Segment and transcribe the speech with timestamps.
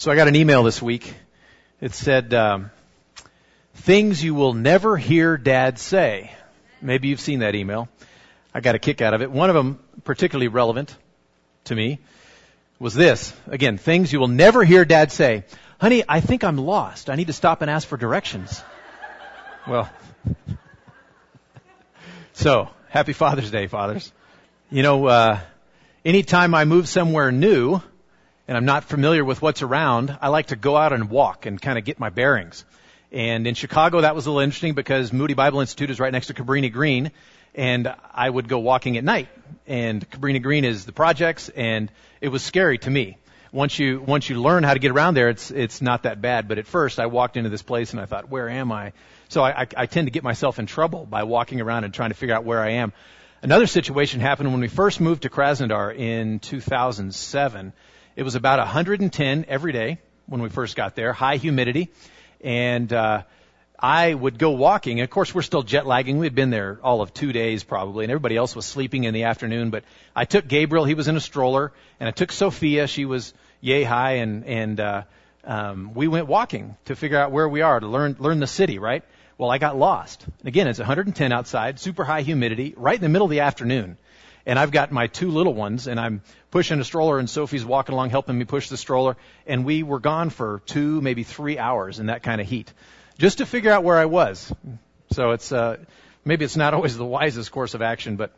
[0.00, 1.12] So I got an email this week.
[1.80, 2.70] It said, um,
[3.74, 6.30] things you will never hear dad say.
[6.80, 7.88] Maybe you've seen that email.
[8.54, 9.30] I got a kick out of it.
[9.32, 10.96] One of them, particularly relevant
[11.64, 11.98] to me,
[12.78, 13.34] was this.
[13.48, 15.42] Again, things you will never hear dad say.
[15.80, 17.10] Honey, I think I'm lost.
[17.10, 18.62] I need to stop and ask for directions.
[19.66, 19.90] well,
[22.34, 24.12] so, happy Father's Day, fathers.
[24.70, 25.40] You know, uh,
[26.04, 27.82] anytime I move somewhere new,
[28.48, 31.60] and I'm not familiar with what's around, I like to go out and walk and
[31.60, 32.64] kind of get my bearings.
[33.12, 36.28] And in Chicago, that was a little interesting because Moody Bible Institute is right next
[36.28, 37.12] to Cabrini Green,
[37.54, 39.28] and I would go walking at night.
[39.66, 43.18] And Cabrini Green is the projects, and it was scary to me.
[43.52, 46.48] Once you once you learn how to get around there, it's it's not that bad.
[46.48, 48.92] But at first, I walked into this place and I thought, where am I?
[49.28, 52.10] So I, I, I tend to get myself in trouble by walking around and trying
[52.10, 52.92] to figure out where I am.
[53.42, 57.72] Another situation happened when we first moved to Krasnodar in 2007
[58.18, 61.88] it was about 110 every day when we first got there, high humidity,
[62.40, 63.22] and uh,
[63.78, 64.98] I would go walking.
[64.98, 66.18] And of course, we're still jet lagging.
[66.18, 69.14] We had been there all of two days probably, and everybody else was sleeping in
[69.14, 69.70] the afternoon.
[69.70, 69.84] But
[70.16, 73.84] I took Gabriel; he was in a stroller, and I took Sophia; she was yay
[73.84, 75.02] high, and and uh,
[75.44, 78.80] um, we went walking to figure out where we are to learn learn the city,
[78.80, 79.04] right?
[79.38, 80.26] Well, I got lost.
[80.44, 83.96] Again, it's 110 outside, super high humidity, right in the middle of the afternoon
[84.48, 87.92] and I've got my two little ones, and I'm pushing a stroller, and Sophie's walking
[87.92, 91.98] along helping me push the stroller, and we were gone for two, maybe three hours
[91.98, 92.72] in that kind of heat,
[93.18, 94.50] just to figure out where I was.
[95.12, 95.76] So it's uh,
[96.24, 98.32] maybe it's not always the wisest course of action, but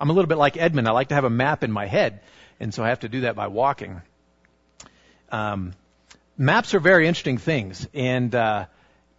[0.00, 0.88] I'm a little bit like Edmund.
[0.88, 2.22] I like to have a map in my head,
[2.58, 4.02] and so I have to do that by walking.
[5.30, 5.74] Um,
[6.36, 8.66] maps are very interesting things, and uh,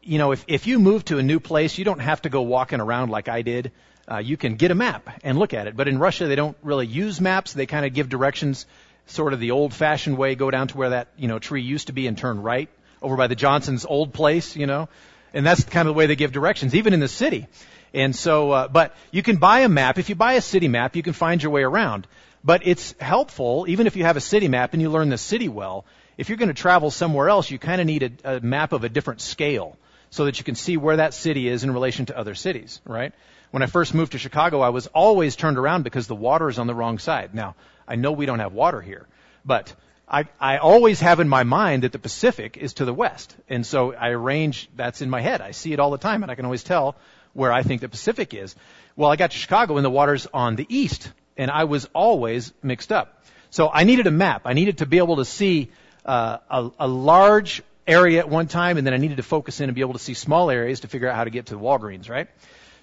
[0.02, 2.42] you know, if if you move to a new place, you don't have to go
[2.42, 3.72] walking around like I did
[4.10, 5.76] uh, you can get a map and look at it.
[5.76, 7.54] But in Russia, they don't really use maps.
[7.54, 8.66] They kind of give directions,
[9.08, 10.36] sort of the old-fashioned way.
[10.36, 12.70] Go down to where that you know tree used to be and turn right
[13.02, 14.90] over by the Johnsons' old place, you know.
[15.34, 17.48] And that's kind of the way they give directions, even in the city.
[17.94, 19.98] And so, uh, but you can buy a map.
[19.98, 22.08] If you buy a city map, you can find your way around.
[22.44, 25.48] But it's helpful, even if you have a city map and you learn the city
[25.48, 25.86] well.
[26.18, 28.84] If you're going to travel somewhere else, you kind of need a, a map of
[28.84, 29.78] a different scale
[30.10, 33.14] so that you can see where that city is in relation to other cities, right?
[33.54, 36.58] When I first moved to Chicago, I was always turned around because the water is
[36.58, 37.36] on the wrong side.
[37.36, 37.54] Now,
[37.88, 39.06] I know we don't have water here,
[39.46, 39.72] but
[40.08, 43.36] I, I always have in my mind that the Pacific is to the west.
[43.48, 45.40] And so I arrange, that's in my head.
[45.40, 46.96] I see it all the time and I can always tell
[47.34, 48.56] where I think the Pacific is.
[48.96, 52.52] Well, I got to Chicago and the water's on the east and I was always
[52.64, 53.24] mixed up.
[53.52, 54.42] So I needed a map.
[54.46, 55.70] I needed to be able to see
[56.08, 59.70] uh, a, a large area at one time and then I needed to focus in
[59.70, 61.62] and be able to see small areas to figure out how to get to the
[61.62, 62.30] Walgreens, right?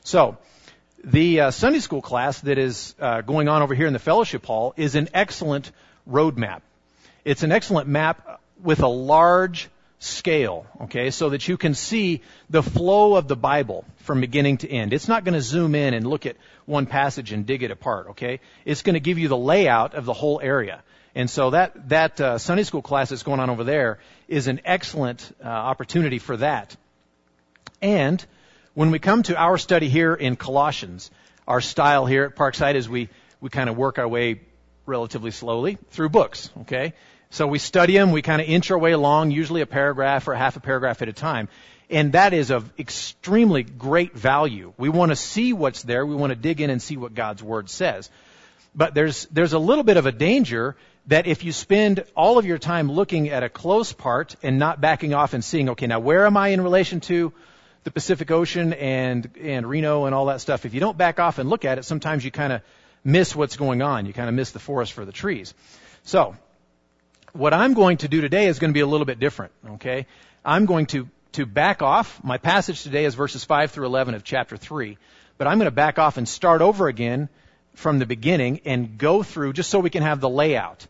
[0.04, 0.38] So
[1.04, 4.44] the uh, Sunday school class that is uh, going on over here in the fellowship
[4.44, 5.70] hall is an excellent
[6.08, 6.60] roadmap.
[7.24, 9.68] It's an excellent map with a large
[9.98, 14.70] scale, okay, so that you can see the flow of the Bible from beginning to
[14.70, 14.92] end.
[14.92, 18.08] It's not going to zoom in and look at one passage and dig it apart,
[18.10, 18.40] okay?
[18.64, 20.82] It's going to give you the layout of the whole area.
[21.14, 24.60] And so that that uh, Sunday school class that's going on over there is an
[24.64, 26.76] excellent uh, opportunity for that.
[27.82, 28.24] And
[28.74, 31.10] when we come to our study here in Colossians,
[31.46, 33.08] our style here at Parkside is we,
[33.40, 34.40] we kind of work our way
[34.86, 36.94] relatively slowly through books, okay?
[37.30, 40.34] So we study them, we kind of inch our way along, usually a paragraph or
[40.34, 41.48] half a paragraph at a time.
[41.88, 44.72] And that is of extremely great value.
[44.76, 46.06] We want to see what's there.
[46.06, 48.08] We want to dig in and see what God's Word says.
[48.74, 50.76] But there's, there's a little bit of a danger
[51.08, 54.80] that if you spend all of your time looking at a close part and not
[54.80, 57.32] backing off and seeing, okay, now where am I in relation to
[57.84, 61.38] the Pacific Ocean and, and Reno and all that stuff, if you don't back off
[61.38, 62.62] and look at it, sometimes you kind of
[63.04, 64.06] miss what's going on.
[64.06, 65.54] You kind of miss the forest for the trees.
[66.04, 66.36] So,
[67.32, 70.06] what I'm going to do today is going to be a little bit different, okay?
[70.44, 72.22] I'm going to, to back off.
[72.24, 74.98] My passage today is verses 5 through 11 of chapter 3.
[75.38, 77.28] But I'm going to back off and start over again
[77.74, 80.86] from the beginning and go through just so we can have the layout.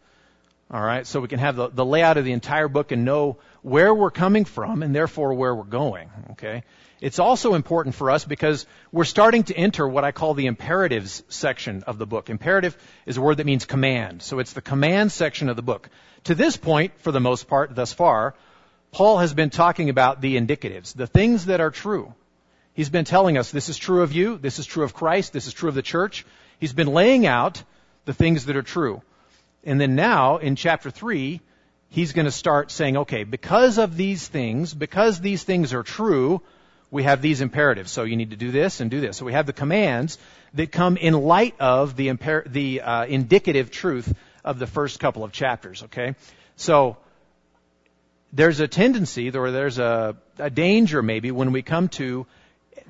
[0.73, 3.39] All right, so we can have the, the layout of the entire book and know
[3.63, 6.11] where we're coming from and therefore where we're going.
[6.33, 6.63] Okay,
[7.01, 11.25] it's also important for us because we're starting to enter what I call the imperatives
[11.29, 12.31] section of the book.
[12.31, 15.91] Imperative is a word that means command, so it's the command section of the book.
[16.25, 18.37] To this point, for the most part, thus far,
[18.93, 22.15] Paul has been talking about the indicatives, the things that are true.
[22.75, 25.49] He's been telling us this is true of you, this is true of Christ, this
[25.49, 26.25] is true of the church.
[26.61, 27.61] He's been laying out
[28.05, 29.03] the things that are true.
[29.65, 31.41] And then now in chapter 3,
[31.91, 36.41] he's going to start saying, okay, because of these things, because these things are true,
[36.91, 37.91] we have these imperatives.
[37.91, 39.17] So you need to do this and do this.
[39.17, 40.19] So we have the commands
[40.55, 44.13] that come in light of the, imper- the uh, indicative truth
[44.45, 46.15] of the first couple of chapters, okay?
[46.57, 46.97] So
[48.33, 52.27] there's a tendency, or there's a, a danger maybe when we come to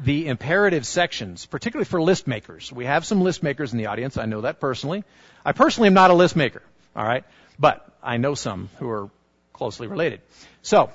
[0.03, 2.73] the imperative sections, particularly for list makers.
[2.73, 4.17] We have some list makers in the audience.
[4.17, 5.05] I know that personally.
[5.45, 6.63] I personally am not a list maker,
[6.97, 7.25] all right?
[7.59, 9.11] But I know some who are
[9.53, 10.21] closely related.
[10.63, 10.91] So,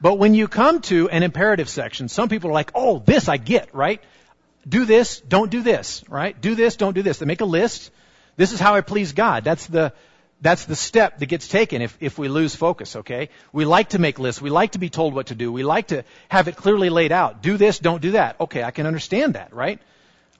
[0.00, 3.36] but when you come to an imperative section, some people are like, oh, this I
[3.36, 4.02] get, right?
[4.66, 6.38] Do this, don't do this, right?
[6.40, 7.18] Do this, don't do this.
[7.18, 7.90] They make a list.
[8.36, 9.44] This is how I please God.
[9.44, 9.92] That's the,
[10.40, 13.28] that's the step that gets taken if, if we lose focus, okay?
[13.52, 14.40] We like to make lists.
[14.40, 15.52] We like to be told what to do.
[15.52, 17.42] We like to have it clearly laid out.
[17.42, 18.40] Do this, don't do that.
[18.40, 19.80] Okay, I can understand that, right?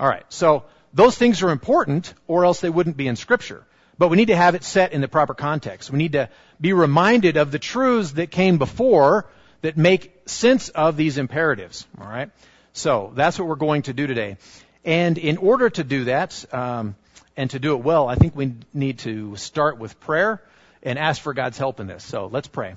[0.01, 0.65] Alright, so
[0.95, 3.65] those things are important or else they wouldn't be in scripture.
[3.99, 5.91] But we need to have it set in the proper context.
[5.91, 9.27] We need to be reminded of the truths that came before
[9.61, 12.31] that make sense of these imperatives, alright?
[12.73, 14.39] So, that's what we're going to do today.
[14.85, 16.95] And in order to do that, um,
[17.41, 20.43] and to do it well, I think we need to start with prayer
[20.83, 22.05] and ask for God's help in this.
[22.05, 22.75] So let's pray.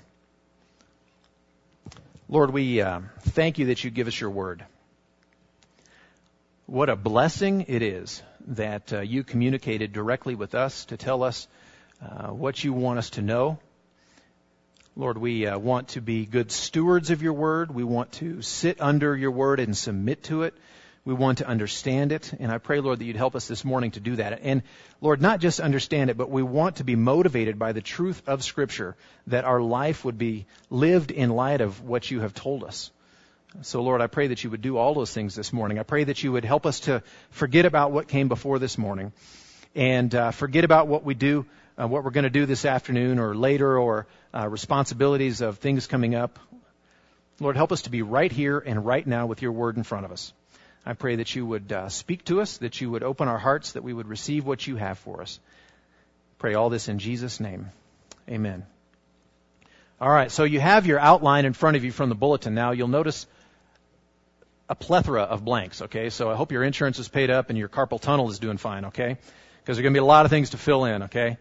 [2.30, 4.64] Lord, we uh, thank you that you give us your word.
[6.66, 11.46] What a blessing it is that uh, you communicated directly with us to tell us
[12.02, 13.60] uh, what you want us to know.
[14.96, 17.70] Lord, we uh, want to be good stewards of your word.
[17.70, 20.54] We want to sit under your word and submit to it.
[21.06, 23.92] We want to understand it, and I pray, Lord, that you'd help us this morning
[23.92, 24.40] to do that.
[24.42, 24.64] And
[25.02, 28.42] Lord, not just understand it, but we want to be motivated by the truth of
[28.42, 28.96] Scripture,
[29.28, 32.90] that our life would be lived in light of what you have told us.
[33.64, 35.78] So, Lord, I pray that you would do all those things this morning.
[35.78, 39.12] I pray that you would help us to forget about what came before this morning
[39.76, 41.46] and uh, forget about what we do,
[41.78, 45.86] uh, what we're going to do this afternoon or later, or uh, responsibilities of things
[45.86, 46.40] coming up.
[47.42, 50.06] Lord, help us to be right here and right now with your word in front
[50.06, 50.34] of us.
[50.86, 53.74] I pray that you would uh, speak to us, that you would open our hearts,
[53.74, 55.40] that we would receive what you have for us.
[56.40, 57.70] Pray all this in Jesus' name.
[58.30, 58.66] Amen.
[60.02, 62.54] All right, so you have your outline in front of you from the bulletin.
[62.54, 63.26] Now you'll notice
[64.68, 66.10] a plethora of blanks, okay?
[66.10, 68.86] So I hope your insurance is paid up and your carpal tunnel is doing fine,
[68.86, 69.18] okay?
[69.62, 71.38] Because there are going to be a lot of things to fill in, okay?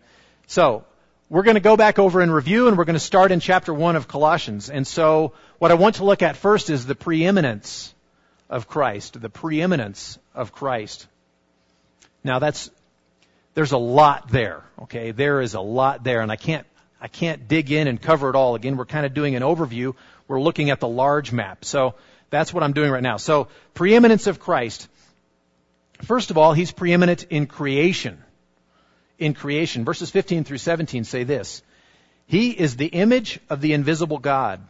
[0.47, 0.85] So
[1.29, 3.75] we're going to go back over and review and we're going to start in chapter
[3.75, 4.71] 1 of Colossians.
[4.71, 7.95] And so what I want to look at first is the preeminence
[8.53, 11.07] of Christ, the preeminence of Christ.
[12.23, 12.71] Now that's,
[13.55, 15.11] there's a lot there, okay?
[15.11, 16.67] There is a lot there, and I can't,
[17.01, 18.55] I can't dig in and cover it all.
[18.55, 19.95] Again, we're kind of doing an overview.
[20.29, 21.65] We're looking at the large map.
[21.65, 21.95] So
[22.29, 23.17] that's what I'm doing right now.
[23.17, 24.87] So, preeminence of Christ.
[26.03, 28.23] First of all, he's preeminent in creation.
[29.19, 29.87] In creation.
[29.87, 31.63] Verses 15 through 17 say this.
[32.27, 34.61] He is the image of the invisible God,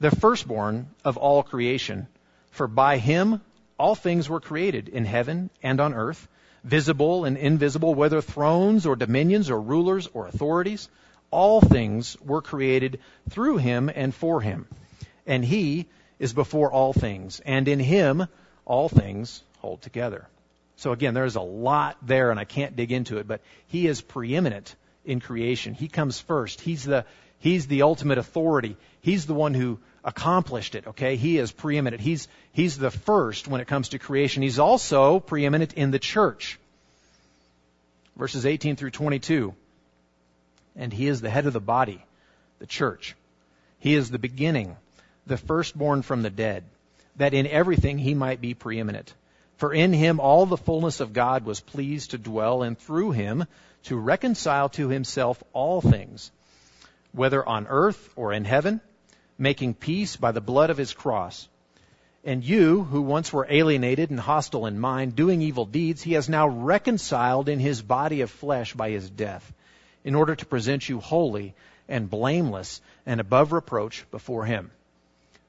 [0.00, 2.06] the firstborn of all creation.
[2.50, 3.40] For by him
[3.78, 6.26] all things were created in heaven and on earth,
[6.64, 10.88] visible and invisible, whether thrones or dominions or rulers or authorities.
[11.30, 13.00] All things were created
[13.30, 14.66] through him and for him.
[15.26, 15.86] And he
[16.18, 18.26] is before all things, and in him
[18.64, 20.26] all things hold together.
[20.76, 24.00] So again, there's a lot there, and I can't dig into it, but he is
[24.00, 24.74] preeminent
[25.04, 25.74] in creation.
[25.74, 26.60] He comes first.
[26.60, 27.04] He's the,
[27.40, 28.76] he's the ultimate authority.
[29.00, 31.16] He's the one who accomplished it, okay?
[31.16, 32.00] He is preeminent.
[32.00, 34.42] He's, he's the first when it comes to creation.
[34.42, 36.58] He's also preeminent in the church.
[38.16, 39.54] Verses 18 through 22.
[40.76, 42.04] And he is the head of the body,
[42.58, 43.14] the church.
[43.80, 44.76] He is the beginning,
[45.26, 46.64] the firstborn from the dead,
[47.16, 49.12] that in everything he might be preeminent.
[49.56, 53.44] For in him all the fullness of God was pleased to dwell, and through him
[53.84, 56.30] to reconcile to himself all things,
[57.12, 58.80] whether on earth or in heaven
[59.38, 61.48] making peace by the blood of his cross.
[62.24, 66.28] And you, who once were alienated and hostile in mind, doing evil deeds, he has
[66.28, 69.52] now reconciled in his body of flesh by his death,
[70.04, 71.54] in order to present you holy
[71.88, 74.70] and blameless and above reproach before him.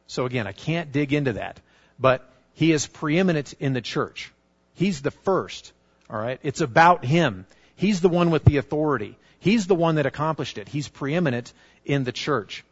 [0.07, 1.59] So again, I can't dig into that,
[1.99, 4.31] but he is preeminent in the church.
[4.75, 5.73] He's the first.
[6.09, 6.39] All right.
[6.43, 7.45] It's about him.
[7.75, 9.17] He's the one with the authority.
[9.39, 10.67] He's the one that accomplished it.
[10.67, 11.53] He's preeminent
[11.85, 12.63] in the church.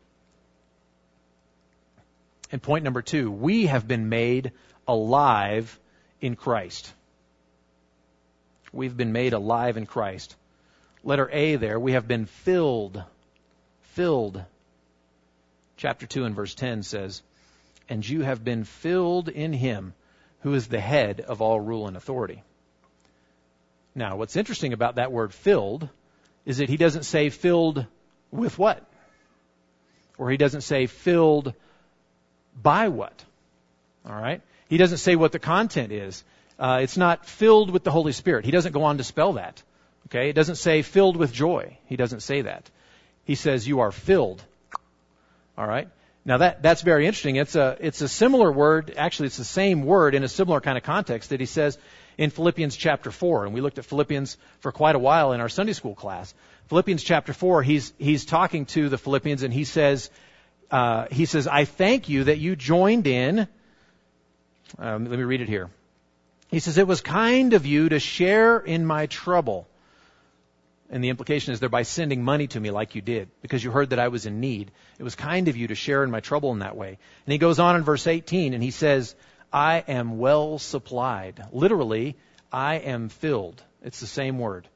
[2.51, 4.51] And point number two, we have been made
[4.87, 5.79] alive
[6.21, 6.93] in Christ.
[8.71, 10.35] We've been made alive in Christ.
[11.03, 13.01] Letter A there, we have been filled.
[13.93, 14.43] Filled.
[15.77, 17.21] Chapter 2 and verse 10 says,
[17.87, 19.93] And you have been filled in him
[20.41, 22.43] who is the head of all rule and authority.
[23.95, 25.89] Now, what's interesting about that word filled
[26.47, 27.85] is that he doesn't say filled
[28.31, 28.81] with what?
[30.17, 31.53] Or he doesn't say filled
[32.59, 33.23] by what?
[34.05, 34.41] All right?
[34.69, 36.23] He doesn't say what the content is.
[36.57, 38.45] Uh, it's not filled with the Holy Spirit.
[38.45, 39.61] He doesn't go on to spell that.
[40.07, 40.29] Okay?
[40.29, 41.77] It doesn't say filled with joy.
[41.85, 42.69] He doesn't say that.
[43.25, 44.41] he says, you are filled.
[45.57, 45.89] All right?
[46.23, 47.35] Now that, that's very interesting.
[47.35, 50.77] It's a, it's a similar word, actually it's the same word in a similar kind
[50.77, 51.77] of context that he says
[52.17, 53.45] in Philippians chapter 4.
[53.45, 56.33] And we looked at Philippians for quite a while in our Sunday school class.
[56.67, 60.09] Philippians chapter 4, he's, he's talking to the Philippians and he says,
[60.69, 63.47] uh, he says, I thank you that you joined in.
[64.77, 65.69] Um, let me read it here.
[66.49, 69.67] He says, It was kind of you to share in my trouble.
[70.89, 73.71] And the implication is there by sending money to me like you did, because you
[73.71, 74.71] heard that I was in need.
[74.97, 76.97] It was kind of you to share in my trouble in that way.
[77.25, 79.13] And he goes on in verse 18 and he says,
[79.51, 81.43] I am well supplied.
[81.51, 82.15] Literally,
[82.51, 83.61] I am filled.
[83.83, 84.67] It's the same word.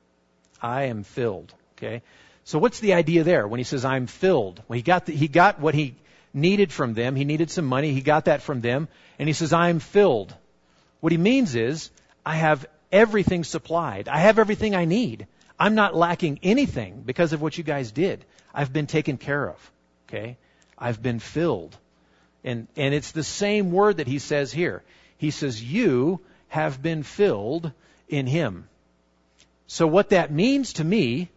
[0.61, 1.53] I am filled.
[1.77, 2.01] Okay?
[2.43, 4.61] So what's the idea there when he says I'm filled?
[4.67, 5.95] Well, he got the, he got what he
[6.33, 7.15] needed from them.
[7.15, 7.93] He needed some money.
[7.93, 8.87] He got that from them.
[9.19, 10.33] And he says I'm filled.
[10.99, 11.89] What he means is
[12.25, 14.07] I have everything supplied.
[14.07, 15.27] I have everything I need.
[15.59, 18.25] I'm not lacking anything because of what you guys did.
[18.53, 19.71] I've been taken care of.
[20.07, 20.37] Okay?
[20.77, 21.77] I've been filled.
[22.43, 24.83] And, and it's the same word that he says here.
[25.17, 27.71] He says, You have been filled
[28.09, 28.67] in him.
[29.67, 31.29] So what that means to me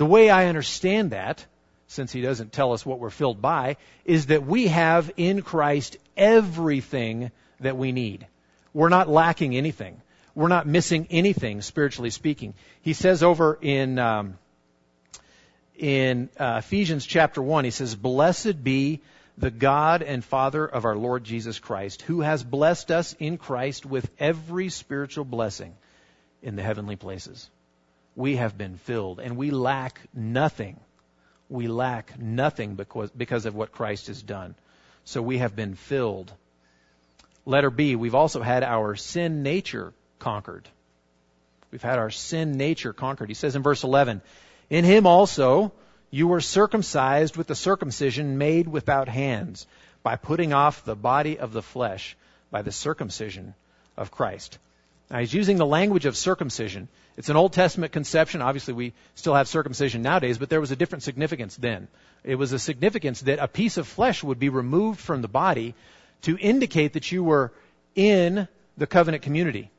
[0.00, 1.44] the way I understand that,
[1.86, 5.98] since he doesn't tell us what we're filled by, is that we have in Christ
[6.16, 7.30] everything
[7.60, 8.26] that we need.
[8.72, 10.00] We're not lacking anything.
[10.34, 12.54] We're not missing anything, spiritually speaking.
[12.80, 14.38] He says over in um,
[15.76, 19.02] in uh, Ephesians chapter one, he says, "Blessed be
[19.40, 23.86] the God and Father of our Lord Jesus Christ, who has blessed us in Christ
[23.86, 25.74] with every spiritual blessing
[26.42, 27.50] in the heavenly places."
[28.16, 30.78] we have been filled, and we lack nothing.
[31.48, 34.54] We lack nothing because, because of what Christ has done.
[35.04, 36.32] So we have been filled.
[37.46, 40.68] Letter B, we've also had our sin nature conquered.
[41.70, 43.28] We've had our sin nature conquered.
[43.28, 44.22] He says in verse 11,
[44.68, 45.72] In him also
[46.10, 49.66] you were circumcised with the circumcision made without hands,
[50.02, 52.16] by putting off the body of the flesh
[52.50, 53.54] by the circumcision
[53.96, 54.58] of Christ.
[55.10, 56.88] Now he's using the language of circumcision.
[57.16, 58.40] It's an Old Testament conception.
[58.40, 61.88] Obviously, we still have circumcision nowadays, but there was a different significance then.
[62.24, 65.74] It was a significance that a piece of flesh would be removed from the body
[66.22, 67.52] to indicate that you were
[67.94, 69.70] in the covenant community,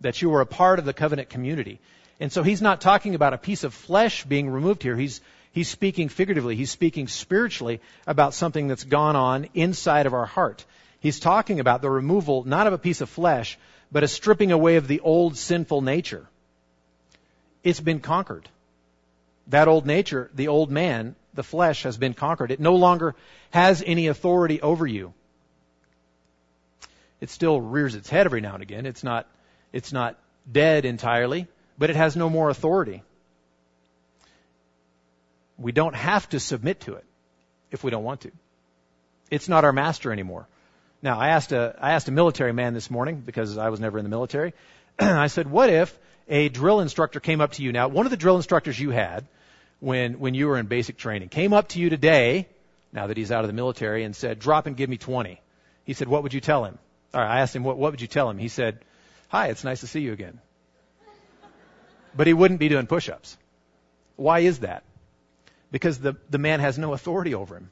[0.00, 1.78] that you were a part of the covenant community.
[2.20, 4.96] And so he's not talking about a piece of flesh being removed here.
[4.96, 5.20] He's,
[5.52, 6.56] he's speaking figuratively.
[6.56, 10.64] He's speaking spiritually about something that's gone on inside of our heart.
[11.00, 13.58] He's talking about the removal not of a piece of flesh,
[13.90, 16.26] but a stripping away of the old sinful nature.
[17.62, 18.48] It's been conquered.
[19.48, 22.50] That old nature, the old man, the flesh has been conquered.
[22.50, 23.14] It no longer
[23.50, 25.14] has any authority over you.
[27.20, 28.86] It still rears its head every now and again.
[28.86, 29.26] It's not,
[29.72, 30.16] it's not
[30.50, 31.46] dead entirely,
[31.78, 33.02] but it has no more authority.
[35.58, 37.04] We don't have to submit to it
[37.70, 38.30] if we don't want to.
[39.30, 40.46] It's not our master anymore.
[41.02, 43.98] Now, I asked a, I asked a military man this morning because I was never
[43.98, 44.54] in the military.
[44.98, 45.96] I said, what if
[46.28, 47.72] a drill instructor came up to you?
[47.72, 49.26] Now, one of the drill instructors you had
[49.80, 52.48] when, when you were in basic training came up to you today,
[52.92, 55.40] now that he's out of the military, and said, drop and give me 20.
[55.84, 56.78] He said, what would you tell him?
[57.14, 58.38] All right, I asked him, what, what would you tell him?
[58.38, 58.80] He said,
[59.28, 60.40] hi, it's nice to see you again.
[62.16, 63.36] But he wouldn't be doing push-ups.
[64.16, 64.82] Why is that?
[65.70, 67.70] Because the, the man has no authority over him.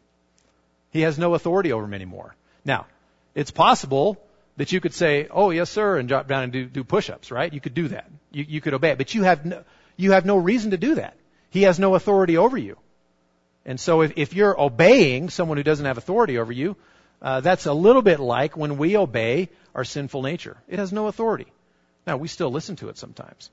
[0.91, 2.35] He has no authority over him anymore.
[2.65, 2.87] Now,
[3.35, 4.19] it's possible
[4.57, 7.53] that you could say, "Oh, yes, sir," and drop down and do, do push-ups, right?
[7.53, 8.11] You could do that.
[8.31, 9.65] You, you could obey it, but you have no,
[9.97, 11.17] you have no reason to do that.
[11.51, 12.79] He has no authority over you.
[13.65, 16.77] And so, if, if you're obeying someone who doesn't have authority over you,
[17.21, 20.57] uh, that's a little bit like when we obey our sinful nature.
[20.69, 21.47] It has no authority.
[22.07, 23.51] Now, we still listen to it sometimes,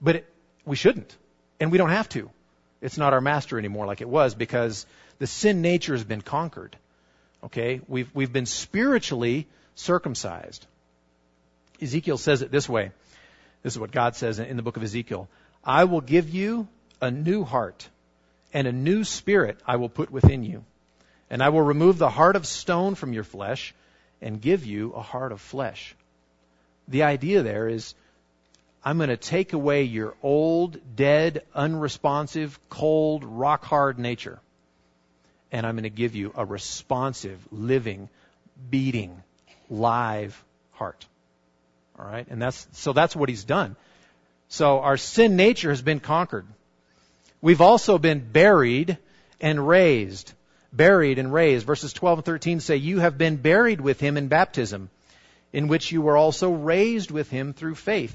[0.00, 0.32] but it,
[0.64, 1.16] we shouldn't,
[1.58, 2.30] and we don't have to.
[2.80, 4.86] It's not our master anymore like it was because
[5.18, 6.76] the sin nature has been conquered.
[7.44, 7.80] Okay?
[7.88, 10.66] We've, we've been spiritually circumcised.
[11.80, 12.92] Ezekiel says it this way.
[13.62, 15.28] This is what God says in the book of Ezekiel.
[15.64, 16.68] I will give you
[17.00, 17.88] a new heart
[18.52, 20.64] and a new spirit I will put within you.
[21.28, 23.74] And I will remove the heart of stone from your flesh
[24.20, 25.94] and give you a heart of flesh.
[26.88, 27.94] The idea there is
[28.84, 34.40] I'm going to take away your old, dead, unresponsive, cold, rock hard nature
[35.52, 38.08] and I'm going to give you a responsive, living,
[38.70, 39.22] beating,
[39.68, 41.06] live heart.
[41.98, 42.26] All right?
[42.30, 43.76] And that's, so that's what he's done.
[44.48, 46.46] So our sin nature has been conquered.
[47.40, 48.98] We've also been buried
[49.40, 50.32] and raised.
[50.72, 51.66] Buried and raised.
[51.66, 54.88] Verses 12 and 13 say, You have been buried with him in baptism,
[55.52, 58.14] in which you were also raised with him through faith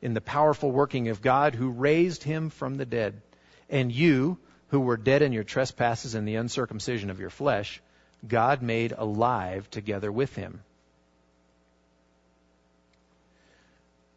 [0.00, 3.20] in the powerful working of God who raised him from the dead.
[3.68, 4.38] And you,
[4.68, 7.80] who were dead in your trespasses and the uncircumcision of your flesh,
[8.26, 10.62] God made alive together with him.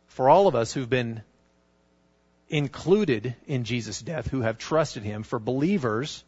[0.07, 1.21] For all of us who've been
[2.49, 6.23] included in Jesus' death, who have trusted him, for believers,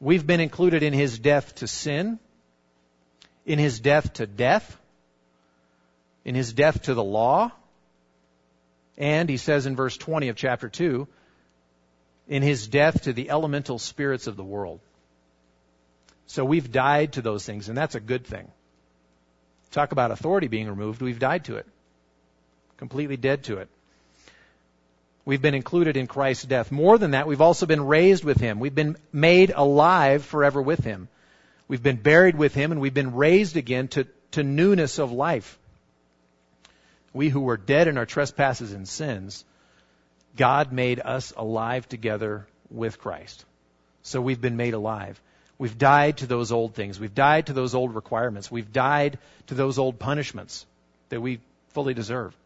[0.00, 2.18] we've been included in his death to sin,
[3.44, 4.78] in his death to death,
[6.24, 7.52] in his death to the law,
[8.96, 11.08] and he says in verse 20 of chapter 2,
[12.28, 14.80] in his death to the elemental spirits of the world.
[16.26, 18.50] So we've died to those things, and that's a good thing.
[19.72, 21.66] Talk about authority being removed, we've died to it.
[22.76, 23.68] Completely dead to it.
[25.24, 26.70] We've been included in Christ's death.
[26.70, 28.60] More than that, we've also been raised with him.
[28.60, 31.08] We've been made alive forever with him.
[31.66, 35.58] We've been buried with him, and we've been raised again to, to newness of life.
[37.14, 39.44] We who were dead in our trespasses and sins,
[40.36, 43.44] God made us alive together with Christ.
[44.02, 45.18] So we've been made alive.
[45.56, 46.98] We've died to those old things.
[46.98, 48.50] We've died to those old requirements.
[48.50, 50.66] We've died to those old punishments
[51.08, 52.36] that we fully deserve.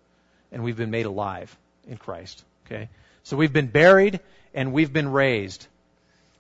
[0.52, 1.56] And we've been made alive
[1.88, 2.44] in Christ.
[2.66, 2.90] Okay?
[3.22, 4.20] So we've been buried
[4.52, 5.66] and we've been raised.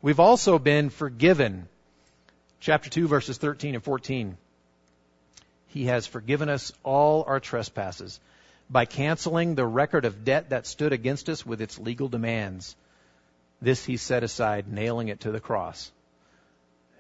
[0.02, 1.66] We've also been forgiven.
[2.60, 4.36] Chapter 2 verses 13 and 14.
[5.68, 8.20] He has forgiven us all our trespasses
[8.70, 12.76] by canceling the record of debt that stood against us with its legal demands.
[13.60, 15.90] This he set aside, nailing it to the cross.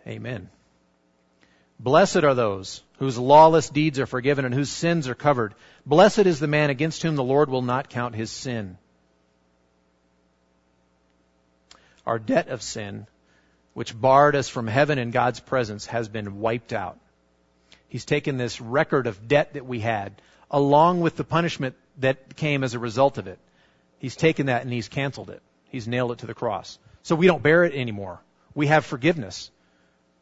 [0.06, 0.48] Amen.
[1.80, 5.54] Blessed are those whose lawless deeds are forgiven and whose sins are covered.
[5.86, 8.76] Blessed is the man against whom the Lord will not count his sin.
[12.04, 13.06] Our debt of sin,
[13.74, 16.98] which barred us from heaven and God's presence, has been wiped out.
[17.88, 22.62] He's taken this record of debt that we had, along with the punishment that came
[22.62, 23.38] as a result of it.
[23.98, 25.42] He's taken that and he's canceled it.
[25.70, 26.78] He's nailed it to the cross.
[27.02, 28.20] So we don't bear it anymore.
[28.54, 29.50] We have forgiveness.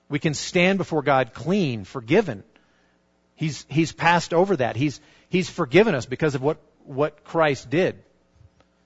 [0.09, 2.45] We can stand before God clean, forgiven.
[3.35, 4.77] He's, he's passed over that.
[4.77, 8.03] He's, he's forgiven us because of what, what Christ did.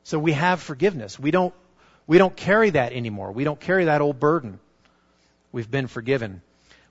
[0.03, 1.19] So we have forgiveness.
[1.19, 1.55] We don't,
[2.07, 3.33] we don't carry that anymore.
[3.33, 4.59] We don't carry that old burden.
[5.53, 6.43] We've been forgiven.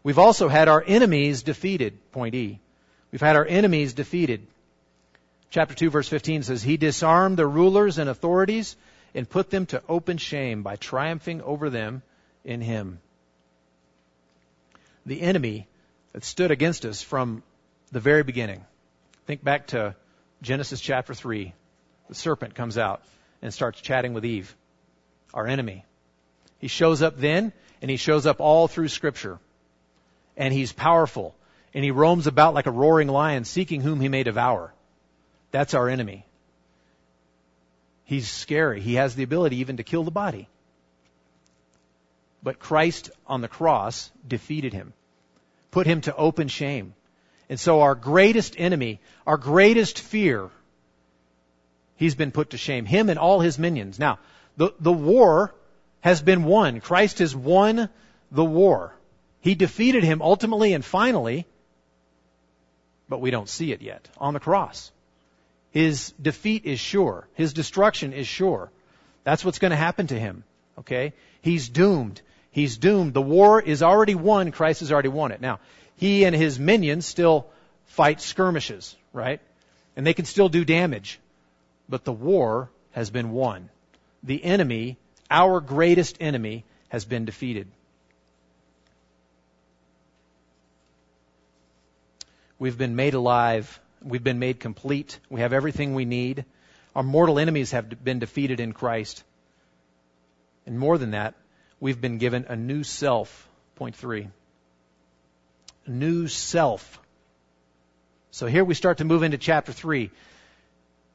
[0.04, 2.60] We've also had our enemies defeated, point E.
[3.12, 4.48] We've had our enemies defeated.
[5.50, 8.76] Chapter 2 verse 15 says, He disarmed the rulers and authorities
[9.14, 12.04] and put them to open shame by triumphing over them
[12.46, 13.00] in Him.
[15.06, 15.68] The enemy
[16.14, 17.44] that stood against us from
[17.92, 18.64] the very beginning.
[19.26, 19.96] Think back to
[20.42, 21.54] Genesis chapter 3.
[22.08, 23.02] The serpent comes out
[23.42, 24.56] and starts chatting with Eve,
[25.34, 25.86] our enemy.
[26.60, 29.40] He shows up then, and he shows up all through Scripture.
[30.40, 31.36] And he's powerful
[31.74, 34.74] and he roams about like a roaring lion, seeking whom he may devour.
[35.52, 36.26] That's our enemy.
[38.06, 38.82] He's scary.
[38.82, 40.48] He has the ability even to kill the body.
[42.42, 44.94] But Christ on the cross defeated him,
[45.72, 46.96] put him to open shame.
[47.50, 50.50] And so our greatest enemy, our greatest fear,
[51.98, 52.86] he's been put to shame.
[52.86, 54.00] Him and all his minions.
[54.00, 54.20] Now,
[54.58, 55.54] the, the war
[56.02, 56.80] has been won.
[56.80, 57.90] Christ has won
[58.32, 58.94] the war.
[59.42, 61.46] He defeated him ultimately and finally
[63.10, 64.92] but we don't see it yet on the cross.
[65.72, 67.28] His defeat is sure.
[67.34, 68.72] His destruction is sure.
[69.24, 70.44] That's what's going to happen to him.
[70.78, 71.14] Okay?
[71.42, 72.22] He's doomed.
[72.52, 73.14] He's doomed.
[73.14, 74.52] The war is already won.
[74.52, 75.42] Christ has already won it.
[75.42, 75.60] Now,
[75.96, 77.48] he and his minions still
[77.88, 79.42] fight skirmishes, right?
[79.96, 81.20] And they can still do damage.
[81.90, 83.70] But the war has been won.
[84.24, 84.98] The enemy,
[85.30, 87.68] our greatest enemy, has been defeated.
[92.60, 93.80] We've been made alive.
[94.04, 95.20] We've been made complete.
[95.30, 96.46] We have everything we need.
[96.96, 99.24] Our mortal enemies have been defeated in Christ.
[100.66, 101.36] And more than that,
[101.80, 103.48] we've been given a new self.
[103.76, 104.28] Point three.
[105.88, 107.00] New self.
[108.32, 110.12] So here we start to move into chapter three.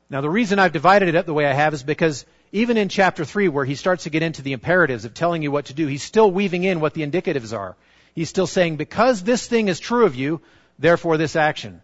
[0.09, 2.88] Now the reason I've divided it up the way I have is because even in
[2.88, 5.74] chapter three, where he starts to get into the imperatives of telling you what to
[5.74, 7.76] do, he's still weaving in what the indicatives are.
[8.14, 10.40] He's still saying, because this thing is true of you,
[10.78, 11.80] therefore this action.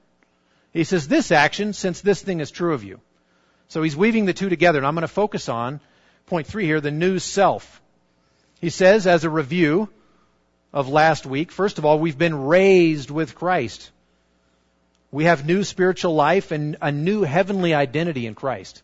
[0.72, 3.00] He says this action since this thing is true of you.
[3.68, 5.80] So he's weaving the two together, and I'm going to focus on
[6.26, 7.80] point three here, the new self.
[8.60, 9.88] He says, as a review
[10.72, 13.90] of last week, first of all, we've been raised with Christ.
[15.10, 18.82] We have new spiritual life and a new heavenly identity in Christ.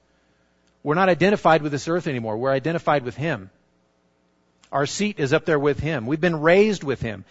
[0.82, 2.36] We're not identified with this earth anymore.
[2.36, 3.50] We're identified with Him.
[4.72, 6.06] Our seat is up there with Him.
[6.06, 7.24] We've been raised with Him.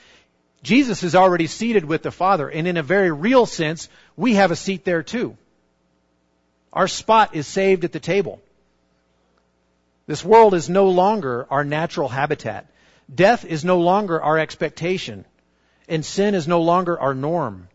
[0.66, 4.50] Jesus is already seated with the Father, and in a very real sense, we have
[4.50, 5.38] a seat there too.
[6.74, 8.42] Our spot is saved at the table.
[10.08, 12.66] This world is no longer our natural habitat.
[13.14, 15.24] Death is no longer our expectation.
[15.88, 17.68] And sin is no longer our norm.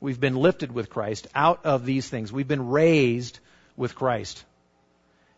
[0.00, 2.32] We've been lifted with Christ out of these things.
[2.32, 3.38] We've been raised
[3.76, 4.42] with Christ.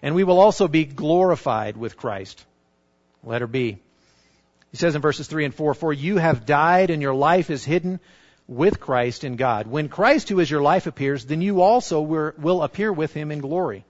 [0.00, 2.44] And we will also be glorified with Christ.
[3.24, 3.80] Letter B.
[4.72, 7.64] He says in verses 3 and 4, For you have died and your life is
[7.64, 8.00] hidden
[8.48, 9.66] with Christ in God.
[9.66, 13.40] When Christ, who is your life, appears, then you also will appear with him in
[13.40, 13.84] glory.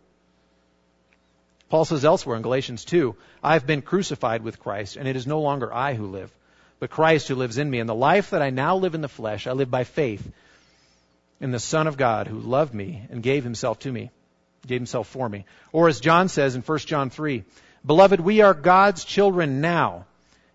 [1.71, 5.27] Paul says elsewhere in Galatians 2, I have been crucified with Christ, and it is
[5.27, 6.31] no longer I who live,
[6.81, 7.79] but Christ who lives in me.
[7.79, 10.31] And the life that I now live in the flesh, I live by faith
[11.41, 14.11] in the Son of God who loved me and gave himself to me,
[14.67, 15.47] gave himself for me.
[15.73, 17.45] Or as John says in 1 John 3,
[17.87, 20.05] Beloved, we are God's children now,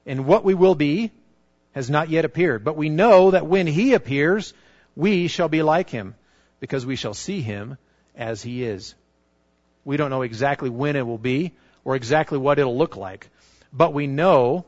[0.07, 1.11] and what we will be
[1.73, 2.63] has not yet appeared.
[2.63, 4.53] But we know that when he appears,
[4.95, 6.15] we shall be like him,
[6.59, 7.77] because we shall see him
[8.15, 8.95] as he is.
[9.85, 11.53] We don't know exactly when it will be
[11.85, 13.29] or exactly what it'll look like.
[13.71, 14.65] But we know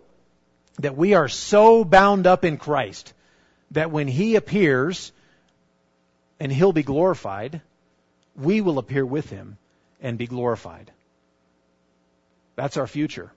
[0.79, 3.13] that we are so bound up in Christ
[3.71, 5.11] that when He appears
[6.39, 7.61] and He'll be glorified,
[8.35, 9.57] we will appear with Him
[10.01, 10.91] and be glorified.
[12.55, 13.31] That's our future.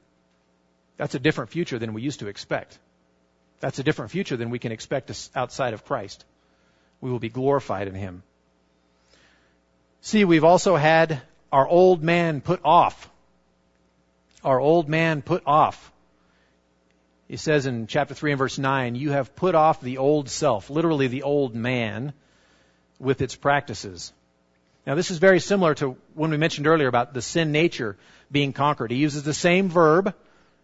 [1.02, 2.78] That's a different future than we used to expect.
[3.58, 6.24] That's a different future than we can expect outside of Christ.
[7.00, 8.22] We will be glorified in Him.
[10.02, 13.10] See, we've also had our old man put off.
[14.44, 15.90] Our old man put off.
[17.26, 20.70] He says in chapter 3 and verse 9, You have put off the old self,
[20.70, 22.12] literally the old man,
[23.00, 24.12] with its practices.
[24.86, 27.96] Now, this is very similar to when we mentioned earlier about the sin nature
[28.30, 28.92] being conquered.
[28.92, 30.14] He uses the same verb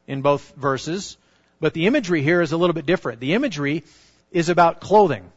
[0.08, 1.16] in both verses,
[1.60, 3.20] but the imagery here is a little bit different.
[3.20, 3.84] The imagery
[4.32, 5.30] is about clothing.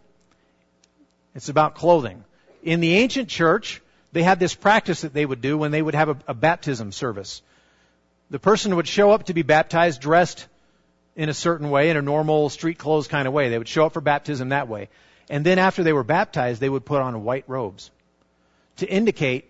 [1.36, 2.24] It's about clothing.
[2.64, 3.82] In the ancient church,
[4.12, 6.92] they had this practice that they would do when they would have a, a baptism
[6.92, 7.44] service.
[8.32, 10.48] The person would show up to be baptized dressed
[11.16, 13.50] in a certain way, in a normal street clothes kind of way.
[13.50, 14.90] They would show up for baptism that way.
[15.30, 17.92] And then after they were baptized, they would put on white robes
[18.78, 19.50] to indicate,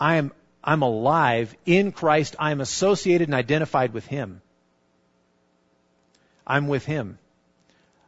[0.00, 0.32] I am,
[0.64, 2.36] I'm alive in Christ.
[2.38, 4.40] I am associated and identified with Him.
[6.46, 7.18] I'm with Him.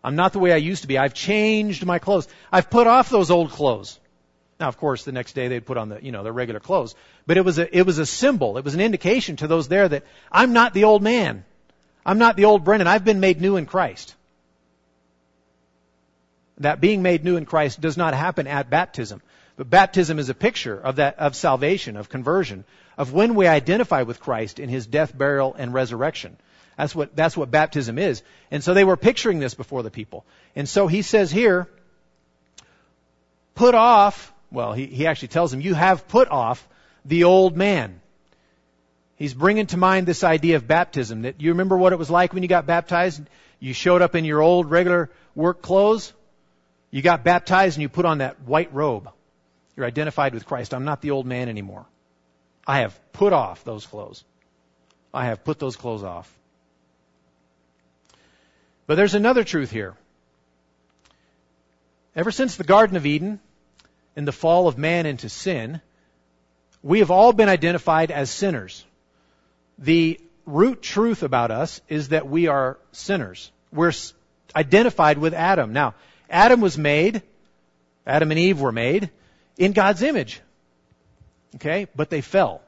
[0.03, 0.99] I'm not the way I used to be.
[0.99, 2.29] I've changed my clothes.
[2.53, 3.99] I've put off those old clothes.
[4.61, 6.95] Now, of course, the next day they'd put on the, you know, their regular clothes.
[7.27, 8.59] But it was a, it was a symbol.
[8.59, 11.45] It was an indication to those there that I'm not the old man.
[12.07, 12.87] I'm not the old Brennan.
[12.87, 14.15] I've been made new in Christ.
[16.59, 19.23] That being made new in Christ does not happen at baptism.
[19.57, 22.65] But baptism is a picture of that, of salvation, of conversion,
[22.99, 26.37] of when we identify with Christ in His death, burial, and resurrection.
[26.77, 28.23] That's what, that's what baptism is.
[28.51, 30.25] And so they were picturing this before the people.
[30.57, 31.69] And so he says here,
[33.55, 36.67] put off well, he, he actually tells him, You have put off
[37.05, 38.01] the old man.
[39.17, 41.23] He's bringing to mind this idea of baptism.
[41.23, 43.23] That you remember what it was like when you got baptized?
[43.59, 46.13] You showed up in your old regular work clothes.
[46.91, 49.11] You got baptized and you put on that white robe.
[49.77, 50.73] You're identified with Christ.
[50.73, 51.85] I'm not the old man anymore.
[52.67, 54.25] I have put off those clothes.
[55.13, 56.33] I have put those clothes off.
[58.87, 59.95] But there's another truth here.
[62.15, 63.41] Ever since the Garden of Eden,
[64.17, 65.81] in the fall of man into sin,
[66.83, 68.85] we have all been identified as sinners.
[69.79, 73.51] The root truth about us is that we are sinners.
[73.73, 73.93] We're
[74.55, 75.73] identified with Adam.
[75.73, 75.95] Now,
[76.31, 77.23] Adam was made,
[78.07, 79.11] Adam and Eve were made
[79.57, 80.41] in God's image.
[81.57, 81.89] Okay?
[81.97, 82.61] But they fell.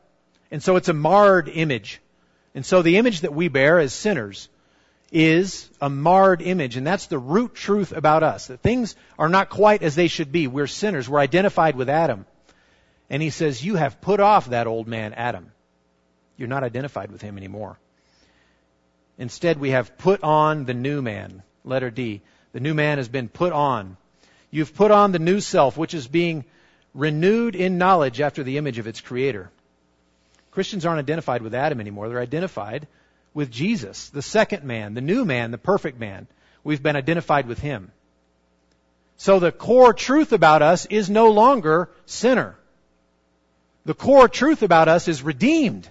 [0.51, 2.01] And so it's a marred image.
[2.55, 4.49] And so the image that we bear as sinners
[5.13, 8.49] is a marred image, and that's the root truth about us.
[8.49, 10.47] That things are not quite as they should be.
[10.47, 11.09] We're sinners.
[11.09, 12.27] We're identified with Adam.
[13.09, 15.53] And he says, You have put off that old man, Adam.
[16.37, 17.79] You're not identified with him anymore.
[19.19, 21.43] Instead, we have put on the new man.
[21.65, 22.21] Letter D.
[22.53, 23.97] The new man has been put on.
[24.51, 26.45] You've put on the new self, which is being
[26.95, 29.51] renewed in knowledge after the image of its creator.
[30.51, 32.09] Christians aren't identified with Adam anymore.
[32.09, 32.87] They're identified
[33.37, 36.27] with Jesus, the second man, the new man, the perfect man.
[36.65, 37.93] We've been identified with him.
[39.19, 42.57] So the core truth about us is no longer sinner.
[43.85, 45.87] The core truth about us is redeemed.